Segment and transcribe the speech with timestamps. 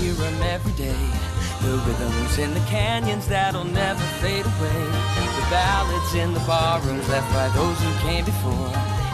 [0.00, 0.96] hear them every day.
[1.60, 4.82] The rhythms in the canyons that'll never fade away.
[5.36, 8.70] The ballads in the barrooms left by those who came before.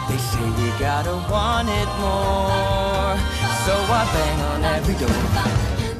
[0.07, 3.17] They say we gotta want it more.
[3.65, 5.09] So I bang on every door.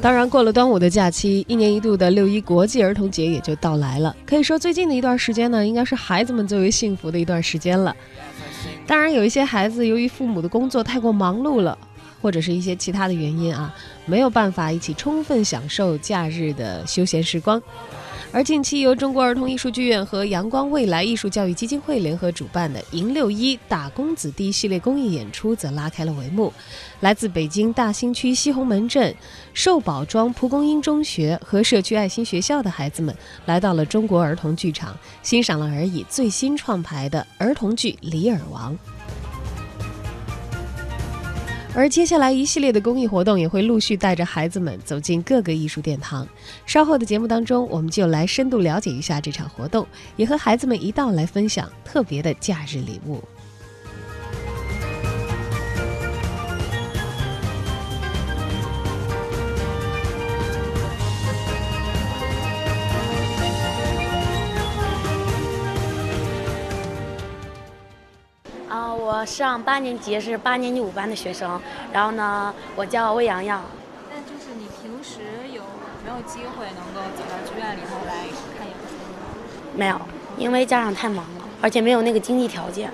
[0.00, 4.14] 当然，过了端午的假期，一年一度的六一国际儿童节也就到来了。
[4.24, 7.96] 可以说，最近的一段时间呢，应该是孩子们最为幸福的一段时间了。
[8.86, 11.76] 当然，有一些孩子由于父母的工作太过忙碌了，
[12.20, 13.74] 或者是一些其他的原因啊，
[14.04, 17.62] 没有办法一起充分享受假日的休闲时光。
[18.32, 26.52] 而近期由中国儿童艺术剧院和阳光未来艺术教育基金会联合主办的“迎六一打工子弟”系列公益演出则拉开了帷幕。
[27.00, 29.14] 来自北京大兴区西红门镇
[29.54, 33.14] 寿宝庄蒲公英中学和社区爱心学校的孩子们
[33.46, 38.74] 来到了中国儿童剧场，欣赏了而已最新创排的儿童剧《李尔王》。
[41.76, 46.26] 而接下来一系列的公益活动也会陆续带着孩子们走进各个艺术殿堂。
[46.64, 53.22] 稍后的节目当中，我们就来深度了解一下这场活动，也和孩子们一道来分享特别的假日礼物。
[69.16, 71.58] 我上八年级，是八年级五班的学生。
[71.90, 73.64] 然后呢，我叫魏洋洋。
[74.10, 75.20] 那就是你平时
[75.54, 75.62] 有
[76.04, 78.26] 没有机会能够走到剧院里头来
[78.58, 79.74] 看演出？
[79.74, 79.98] 没有，
[80.36, 82.90] 因为家长太忙了，而且没有那个经济条件。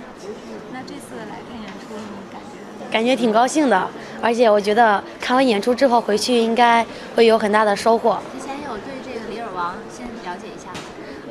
[0.73, 2.93] 那这次来看演出，你感觉？
[2.93, 3.89] 感觉挺高兴的，
[4.23, 8.17] 而且我觉得看完演出之后回去应该会有很大的收获。
[8.33, 10.69] 之前有对这个《李尔王》先了解一下。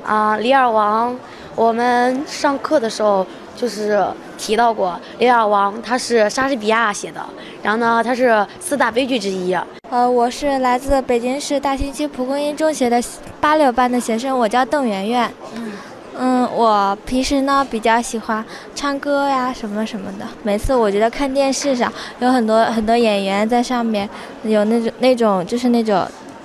[0.06, 1.14] 啊，《李尔王》，
[1.56, 3.25] 我们上课的时候
[3.56, 4.06] 就是
[4.42, 4.89] 提到过，
[5.20, 7.23] 《李尔王》他是莎士比亚写的，
[7.61, 9.56] 然后呢，他是四大悲剧之一。
[9.92, 13.00] 呃，我是来自北京市大兴区蒲公英中学的
[13.39, 15.31] 八六班的学生，我叫邓媛媛。
[15.56, 15.72] 嗯。
[16.17, 18.44] 嗯，我平时呢比较喜欢
[18.74, 20.25] 唱歌呀，什么什么的。
[20.41, 24.09] 每次我觉得看电视上有很多很多演员在上面，
[24.44, 26.03] 有那种那种就是那种。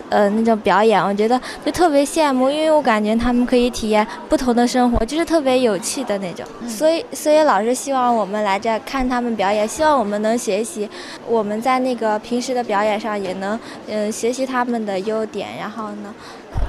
[0.09, 6.47] 呃，那种表演，我觉得就特别羡慕，因为我感觉他们可以体验不同的生活，就是特别有趣的那种。
[6.69, 10.89] 所以，所以老师希望我们来这看他们表演，希望我们能学习，
[11.27, 13.59] 我们在那个平时的表演上也能，
[13.89, 15.49] 嗯，学习他们的优点。
[15.59, 16.15] 然后呢，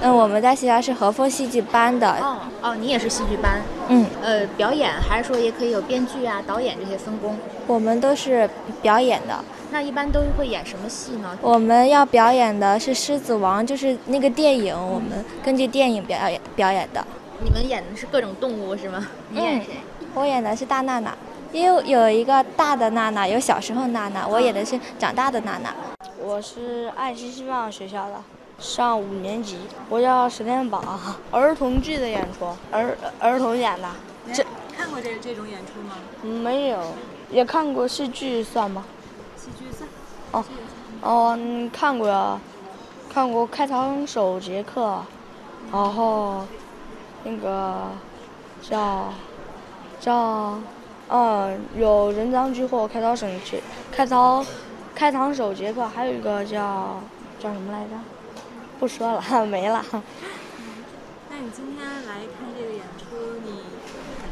[0.02, 2.10] 嗯，我们在学校是和风戏剧班的。
[2.22, 3.62] 哦哦，你也是戏剧班。
[3.88, 4.06] 嗯。
[4.22, 7.38] 呃，表演还是说也可以有编剧啊、导演这些分工？
[7.66, 8.50] 我们都是
[8.82, 9.44] 表演的。
[9.72, 11.38] 那一般都会演什么戏呢？
[11.42, 17.06] 我们要表演的是《狮子王》，就是那个电影，我们根据电影表演表演的。
[17.44, 19.08] 你们演的是各种动物是吗？
[19.30, 19.72] 你演谁？
[20.14, 21.16] 我演的是大娜娜，
[21.52, 25.76] 因为有一个大的娜娜，有小时候娜娜，我演的是长大的娜娜。
[26.24, 28.16] 我是爱心希望学校的，
[28.60, 29.58] 上五年级，
[29.88, 30.82] 我叫沈天宝。
[31.32, 33.88] 儿童剧的演出，儿儿童演的。
[34.34, 34.44] 这
[34.76, 35.96] 看过这这种演出吗？
[36.44, 36.80] 没有，
[37.32, 38.84] 也看过戏剧，算吗
[39.36, 39.66] 戏剧？
[40.32, 40.44] 哦，
[41.02, 42.40] 哦，看过呀，
[43.14, 45.02] 看过开膛手杰克，
[45.72, 46.46] 然后
[47.24, 47.90] 那个
[48.62, 49.14] 叫
[50.00, 50.60] 叫
[51.10, 54.46] 嗯，有人赃俱获开膛手杰开膛
[54.94, 57.00] 开膛手杰克，还有一个叫
[57.40, 57.92] 叫什么来着？
[58.80, 59.84] 不说了， 没了。
[61.30, 63.62] 那你今天来看这个演出，你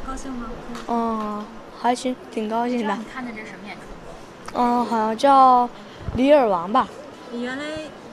[0.07, 0.50] 高兴吗？
[0.88, 1.45] 嗯，
[1.79, 2.95] 还行，挺高兴的。
[2.95, 3.81] 你看的这是什么演出？
[4.53, 5.66] 嗯，好像叫
[6.16, 6.88] 《李尔王》吧。
[7.31, 7.63] 你原来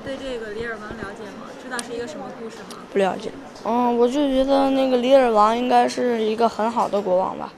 [0.04, 1.46] 对这个《李尔王》了解吗？
[1.62, 2.78] 知道是一个什么故事吗？
[2.92, 3.30] 不了解。
[3.64, 7.52] 嗯，我就觉得那个李尔王应该是一个很好的国王吧。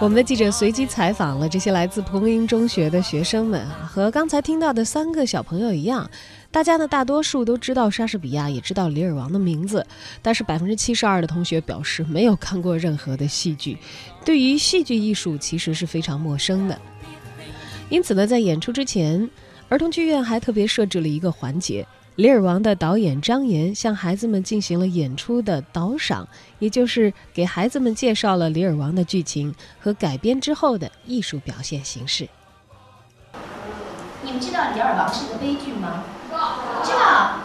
[0.00, 6.10] 我们的记者随机采访了这些来自蒲公英中学的学生们，和刚才听到的三个小朋友一样。
[6.50, 9.86] 大家呢，大多数都知道莎士比亚，也知道李尔王的名字，
[10.20, 13.78] 但是百分之七十二的同学表示没有看过任何的戏剧，
[14.24, 16.78] 对于戏剧艺术其实是非常陌生的。
[17.88, 19.28] 因此呢，在演出之前，
[19.68, 21.86] 儿童剧院还特别设置了一个环节，
[22.16, 26.28] 李尔王的导演张岩向孩子们进行了演出的导赏，
[26.58, 32.28] 也就是给孩子们介绍了李尔王的剧情和改编之后的艺术表现形式。
[34.22, 36.04] 你们知道李尔王是个悲剧吗？
[36.84, 37.40] 知道，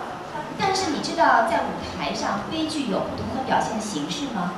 [0.60, 4.52] 但是你知道在舞台上悲剧有不同的表现形式吗？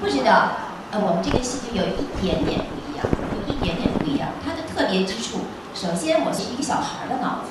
[0.00, 0.52] 不知道，
[0.92, 4.28] 呃，我们这个戏剧有一点点不一样，有一点点不一样。
[4.44, 5.40] 它的特别之处，
[5.74, 7.50] 首先我是一个小孩的脑子，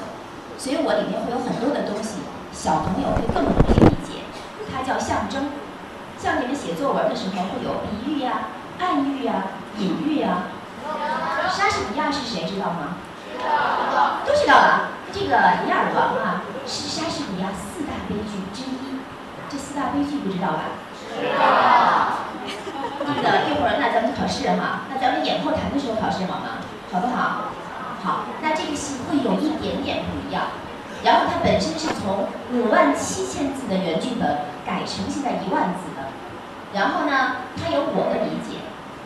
[0.63, 2.23] 所以我里面会有很多的东西，
[2.53, 4.23] 小朋友会更容易理解。
[4.71, 5.51] 它叫象征，
[6.17, 8.47] 像你们写作文的时候会有比喻呀、
[8.79, 10.47] 暗喻呀、隐喻呀，
[11.51, 12.47] 莎士比亚是谁？
[12.47, 12.95] 知道吗？
[13.35, 14.23] 知道。
[14.25, 14.87] 都知道了。
[15.11, 15.35] 这个
[15.67, 19.03] 《李尔王》啊，是莎士比亚四大悲剧之一。
[19.49, 20.79] 这四大悲剧不知道吧？
[21.11, 21.43] 知道。
[23.03, 26.63] 那个一会儿那咱们考试哈，那咱们演后谈的时候考试好吗？
[26.89, 27.51] 好不好？
[28.03, 28.25] 好。
[28.41, 30.47] 那这个戏会有一点点不一样。
[31.03, 36.07] 然后它本身是从五万七千字的原剧本改成现在一万字的。
[36.73, 38.59] 然后呢，它有我的理解，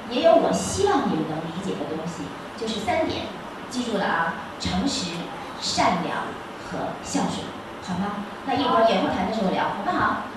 [0.09, 2.23] 也有我希望你们能理解的东西，
[2.55, 3.25] 就是三点，
[3.69, 5.11] 记住了啊，诚实、
[5.59, 6.29] 善良
[6.69, 7.43] 和孝顺，
[7.83, 8.23] 好吗？
[8.45, 9.91] 那一会儿演后谈的时候聊，好不？
[9.91, 10.21] 好。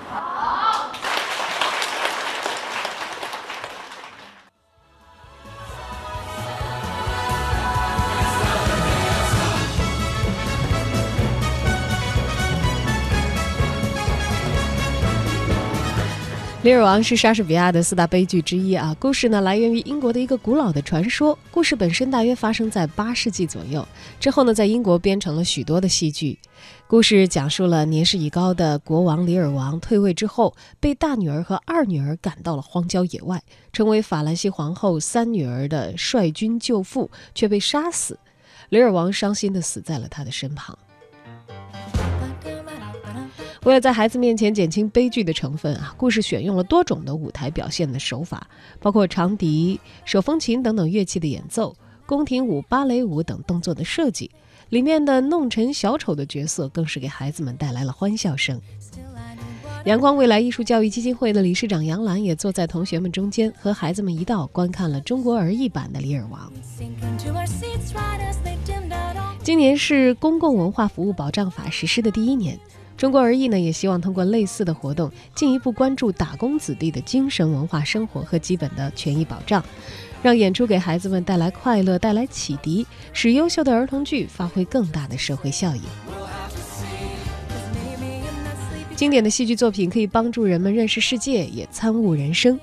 [16.63, 18.95] 李尔王》是莎士比亚的四大悲剧之一啊。
[18.99, 21.35] 故事呢来源于英国的一个古老的传说。
[21.49, 23.83] 故事本身大约发生在八世纪左右，
[24.19, 26.37] 之后呢在英国编成了许多的戏剧。
[26.85, 33.41] 故事讲述了年事已高的国王李尔王退位之后，被大女儿和二女儿赶到了荒郊野外，
[33.73, 38.19] 成为法兰西皇后三女儿的率军救父，却被杀死。
[38.69, 40.77] 李尔王伤心地死在了他的身旁。
[43.63, 48.47] 为了在孩子面前减轻悲剧的成分啊，故事选用了多种的舞台表现的手法，
[48.79, 51.75] 包括长笛、手风琴等等乐器的演奏、
[52.07, 54.31] 宫廷舞、芭蕾舞等动作的设计。
[54.69, 58.59] 里面的弄臣小丑的角色更是给孩子们带来了欢笑声。
[59.85, 66.51] 阳光未来艺术教育基金会的理事长杨澜也坐在同学们中间，和孩子们一道观看了中国儿艺版的《李尔王》。
[69.43, 72.57] 今年是公共文化服务保障法实施的第一年。
[73.01, 79.65] 中国儿艺呢，也希望通过类似的活动，进一步关注打工子弟的精神文化生活和基本的权益保障，
[80.21, 85.81] 让演出给孩子们带来快乐、带来启迪，使优秀的儿童剧发挥更大的社会效应。
[88.95, 92.59] 经典的戏剧作品可以帮助人们认识世界，也参悟人生。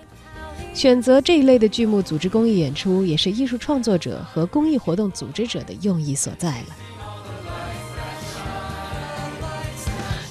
[0.72, 6.66] 选择这一类的剧目组织公益演出，也是艺术创作者和公益活动组织者的用意所在了。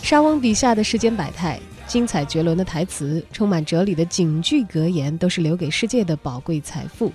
[0.07, 7.11] 莎翁笔下的世间百态、精彩绝伦的台词、充满哲理的警句格言，都是留给世界的宝贵财富。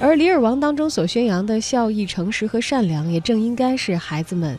[0.00, 4.58] 而《李尔王》当中所宣扬的孝义、诚实和善良，也正应该是孩子们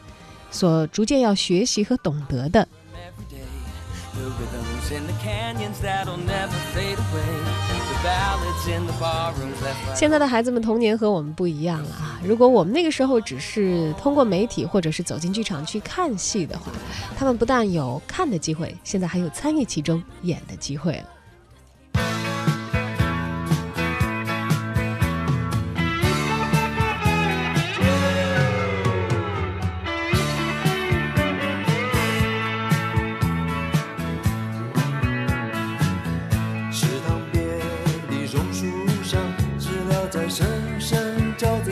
[0.51, 2.67] 所逐渐要学习和懂得的。
[2.93, 3.41] Every day,
[6.45, 7.54] the
[9.93, 12.19] 现在的孩子们童年和我们不一样了啊！
[12.23, 16.71] 如果我们那个时候只是通过媒体或者是走进剧场去看戏的话，
[17.15, 21.05] 他们不但有看的机会，现在还有参与其中演的机会了。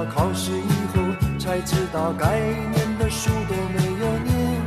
[0.00, 1.02] 到考试以后
[1.38, 4.62] 才知道该念的书都没有念。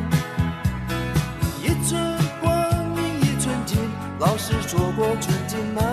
[1.64, 2.00] 一寸
[2.40, 3.80] 光阴一寸金。
[4.20, 5.93] 老师说过，寸金难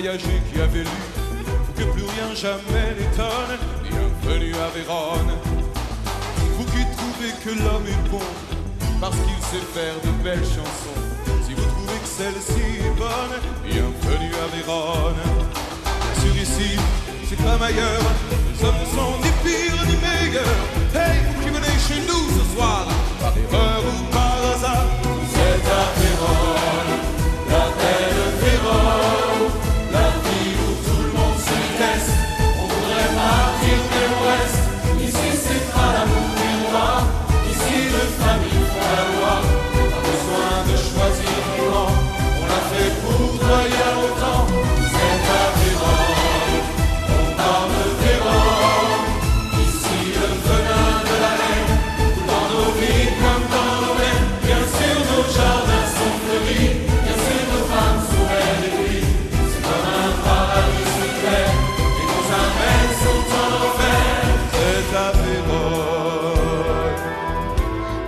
[0.00, 1.00] voyagé, qui avez lu,
[1.76, 5.32] que plus rien jamais n'étonne, bienvenue à Vérone.
[6.56, 8.22] Vous qui trouvez que l'homme est bon,
[9.00, 11.00] parce qu'il sait faire de belles chansons.
[11.44, 15.24] Si vous trouvez que celle-ci est bonne, bienvenue à Vérone.
[16.20, 16.78] Sûr ici,
[17.28, 18.84] c'est comme ailleurs, les hommes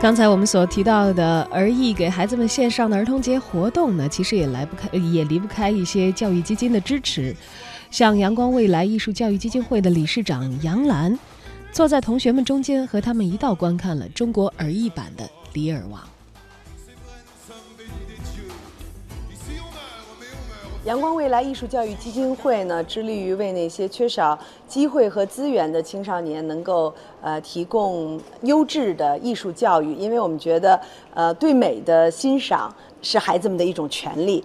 [0.00, 7.36] 刚才我们所提到的儿艺给孩子们线上的儿童节活动呢，其实也来不开，也离不开一些教育基金的支持。
[7.90, 11.18] 像阳光未来艺术教育基金会的理事长杨澜，
[11.70, 16.00] 坐在同学们中间，和他们一道观看了中国儿艺版的《李尔王》。
[20.86, 30.80] 阳光未来艺术教育基金会呢，致力于为那些缺少机会和资源的青少年能够呃提供优质的艺术教育，因为我们觉得
[31.12, 34.42] 呃对美的欣赏是孩子们的一种权利。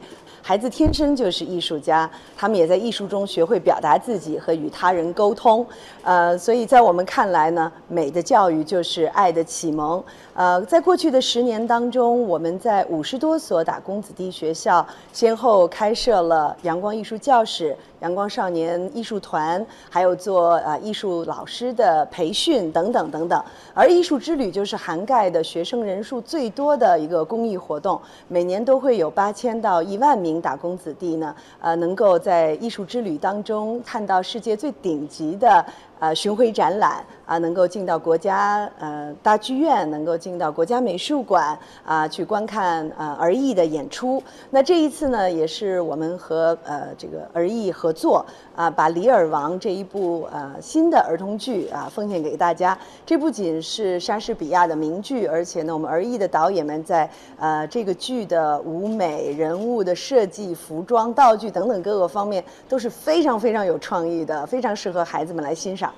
[0.48, 5.66] 孩子天生就是艺术家，他们也在艺术中学会表达自己和与他人沟通。
[6.04, 10.04] 呃，所以在我们看来呢，美的教育就是爱的启蒙。
[10.36, 23.43] 呃，在过去的十年当中，我们在五十多所打工子弟学校，先后开设了阳光艺术教室、阳光少年艺术团，还有做呃艺术老师的培训等等等等。
[23.74, 35.65] 而艺术之旅就是涵盖的学生人数最多的一个公益活动，每年都会有八千到一万名打工子弟呢，呃，能够在艺术之旅当中看到世界最顶级的。
[36.00, 44.22] 呃，巡回展览啊、能够进到国家呃大剧院，能够进到国家美术馆啊、去观看呃儿艺的演出。
[44.52, 48.24] 那这一次呢，也是我们和呃这个儿艺合作
[48.56, 52.78] 啊、把《李尔王》这一部呃新的儿童剧啊、奉献给大家。
[53.06, 57.10] 这不仅是莎士比亚的名剧，而且呢，我们儿艺的导演们在
[57.40, 65.92] 呃这个剧的舞美、人物的设计、服装、道具等等各个方面都是非常非常有创意的，非常适合孩子们来欣赏。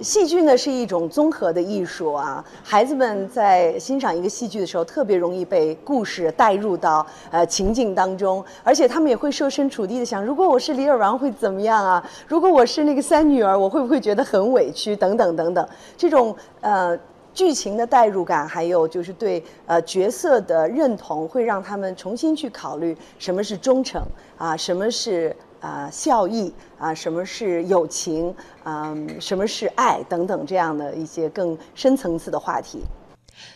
[0.00, 12.02] 戏剧呢是一种综合的艺术啊，孩子们在欣赏一个戏剧的时候，特别容易被故事带入到呃情境当中，而且他们也会设身处地的想，如果我是李尔王会怎么样啊？
[12.26, 14.96] 如果我是那个三女儿，我会不会觉得很委屈？
[14.96, 16.98] 等等等等，这种呃。
[17.34, 24.02] 剧情的代入感，还有就是对呃角色的认同，会让他们重新去考虑什么是忠诚
[24.36, 28.34] 啊，什么是啊、孝义啊，什么是友情
[28.64, 32.80] 啊、什么是爱等等这样的一些更深层次的话题。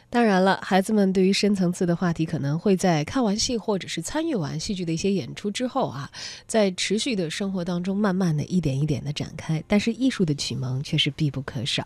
[0.08, 6.08] 当然了，孩子们对于深层次的话题，可能会在看完戏或者是参与完戏剧的一些演出之后啊，
[6.46, 9.62] 在持续的生活当中，慢慢的一点一点的展开。
[9.66, 11.84] 但是艺术的启蒙却是必不可少。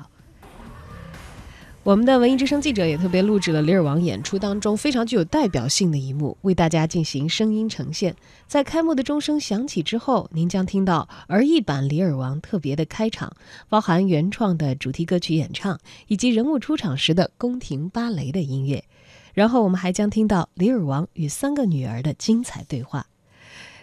[1.83, 8.15] 我们的文艺之声记者也特别录制了《李尔王》演出当中非常具有代表性的一幕，为大家进行声音呈现。
[8.47, 13.35] 在开幕的钟声响起之后，您将听到儿艺版《李尔王》特别的开场，
[13.71, 18.85] 包含原创的主题歌曲演唱以及人物出场时的宫廷芭蕾的音乐。
[19.33, 23.07] 然后我们还将听到李尔王与三个女儿的精彩对话。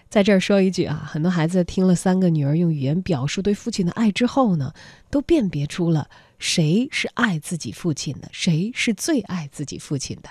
[0.08, 4.72] 在这儿说一句啊，很多孩子听了三个女儿用语言表述对父亲的爱之后呢，
[5.10, 6.08] 都辨别出了
[6.40, 10.30] 谁是爱自己父亲的，谁是最爱自己父亲的。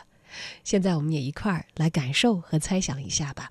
[0.65, 3.51] 现在我们也一块儿来感受和猜想一下吧。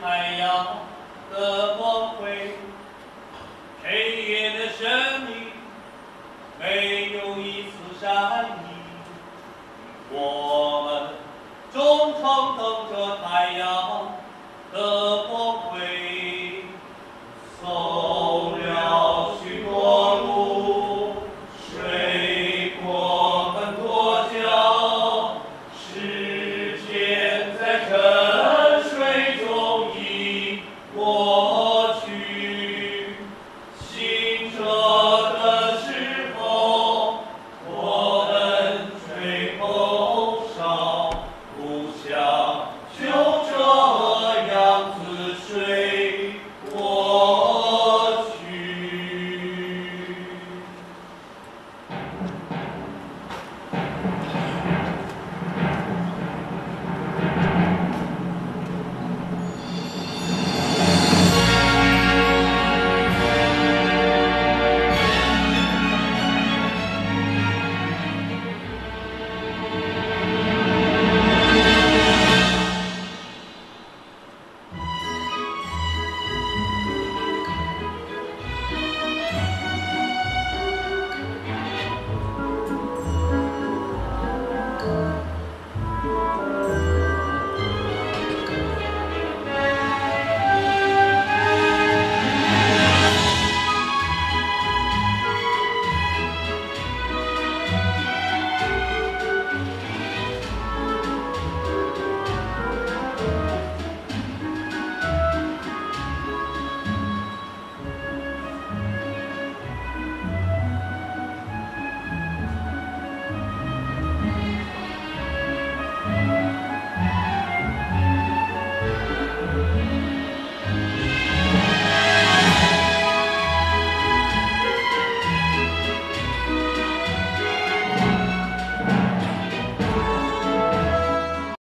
[0.00, 0.91] 太阳
[1.42, 2.54] 的光辉
[3.82, 5.48] 黑夜的神秘
[6.60, 8.70] 没有一丝善意。
[10.12, 11.14] 我们
[11.72, 12.22] 终成
[12.56, 14.14] 等着太阳
[14.72, 14.78] 的